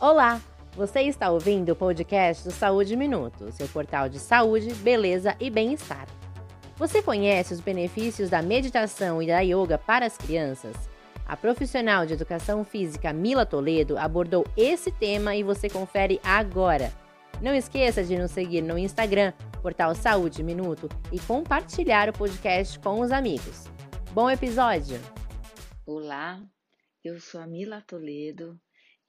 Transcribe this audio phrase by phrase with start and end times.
[0.00, 0.40] Olá!
[0.74, 6.08] Você está ouvindo o podcast do Saúde Minuto, seu portal de saúde, beleza e bem-estar.
[6.78, 10.74] Você conhece os benefícios da meditação e da yoga para as crianças?
[11.26, 16.90] A profissional de educação física Mila Toledo abordou esse tema e você confere agora.
[17.42, 23.00] Não esqueça de nos seguir no Instagram, portal Saúde Minuto, e compartilhar o podcast com
[23.00, 23.66] os amigos.
[24.12, 24.98] Bom episódio!
[25.84, 26.40] Olá,
[27.04, 28.58] eu sou a Mila Toledo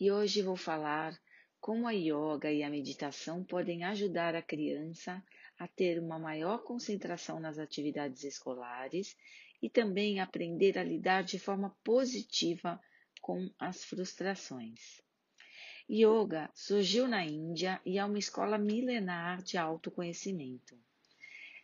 [0.02, 1.16] e hoje vou falar
[1.60, 5.24] como a yoga e a meditação podem ajudar a criança
[5.60, 9.16] a ter uma maior concentração nas atividades escolares
[9.62, 12.82] e também aprender a lidar de forma positiva
[13.22, 15.00] com as frustrações.
[15.88, 20.76] Yoga surgiu na Índia e é uma escola milenar de autoconhecimento.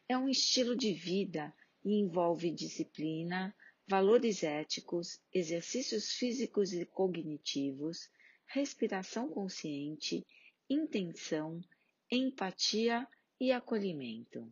[0.07, 1.51] É um estilo de vida
[1.83, 3.51] e envolve disciplina,
[3.87, 8.07] valores éticos, exercícios físicos e cognitivos,
[8.47, 10.25] respiração consciente,
[10.69, 11.61] intenção,
[12.09, 13.07] empatia
[13.39, 14.51] e acolhimento.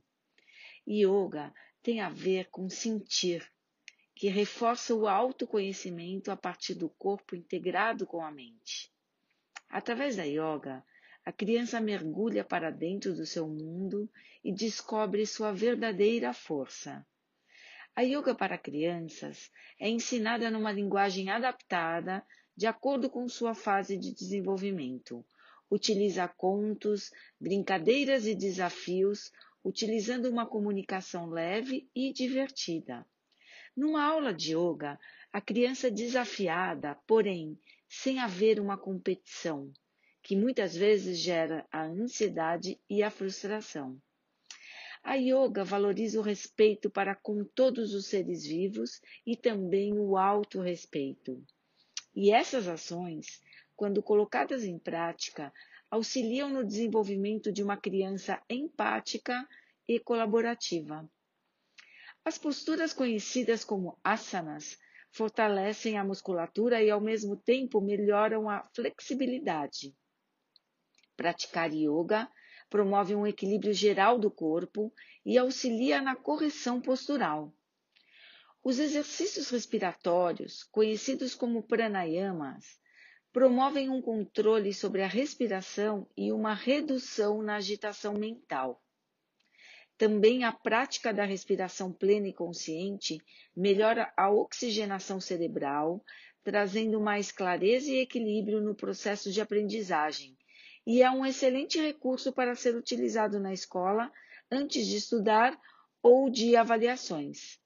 [0.88, 3.49] Yoga tem a ver com sentir,
[4.13, 8.91] que reforça o autoconhecimento a partir do corpo integrado com a mente.
[9.69, 10.85] Através da yoga,
[11.25, 14.09] a criança mergulha para dentro do seu mundo
[14.43, 17.05] e descobre sua verdadeira força.
[17.95, 24.13] A yoga para crianças é ensinada numa linguagem adaptada de acordo com sua fase de
[24.13, 25.25] desenvolvimento.
[25.69, 29.31] Utiliza contos, brincadeiras e desafios,
[29.63, 33.05] utilizando uma comunicação leve e divertida.
[33.75, 34.97] Numa aula de yoga,
[35.33, 39.71] a criança desafiada, porém, sem haver uma competição,
[40.23, 43.99] que muitas vezes gera a ansiedade e a frustração.
[45.03, 51.45] A yoga valoriza o respeito para com todos os seres vivos e também o autorrespeito.
[52.16, 53.41] E essas ações,
[53.75, 55.52] quando colocadas em prática,
[55.91, 59.47] auxiliam no desenvolvimento de uma criança empática
[59.88, 61.09] e colaborativa.
[62.23, 64.79] As posturas conhecidas como asanas
[65.12, 69.95] fortalecem a musculatura e, ao mesmo tempo, melhoram a flexibilidade.
[71.16, 72.29] Praticar yoga
[72.69, 74.91] promove um equilíbrio geral do corpo
[75.25, 77.53] e auxilia na correção postural.
[78.67, 82.65] Os exercícios respiratórios, conhecidos como pranayamas,
[83.31, 88.83] promovem um controle sobre a respiração e uma redução na agitação mental.
[89.99, 93.21] Também a prática da respiração plena e consciente
[93.55, 96.03] melhora a oxigenação cerebral,
[96.43, 100.35] trazendo mais clareza e equilíbrio no processo de aprendizagem,
[100.87, 104.11] e é um excelente recurso para ser utilizado na escola
[104.51, 105.55] antes de estudar
[106.01, 107.63] ou de avaliações.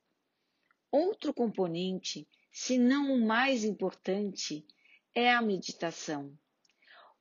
[0.92, 4.66] Outro componente, se não o mais importante,
[5.14, 6.36] é a meditação.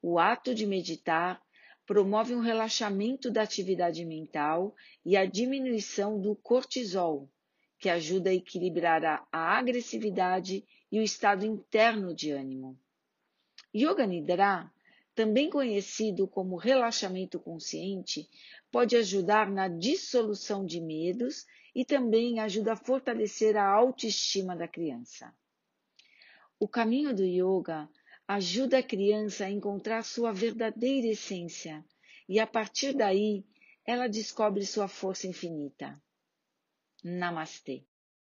[0.00, 1.42] O ato de meditar
[1.84, 4.74] promove um relaxamento da atividade mental
[5.04, 7.30] e a diminuição do cortisol,
[7.78, 12.78] que ajuda a equilibrar a, agressividade e o estado interno de ânimo.
[13.74, 14.72] Yoga Nidra,
[15.18, 18.30] também conhecido como relaxamento consciente,
[18.70, 25.34] pode ajudar na dissolução de medos e também ajuda a fortalecer a autoestima da criança.
[26.56, 27.90] O caminho do yoga
[28.28, 31.84] ajuda a criança a encontrar sua verdadeira essência
[32.28, 33.44] e, a partir daí,
[33.84, 36.00] ela descobre sua força infinita.
[37.02, 37.82] Namastê.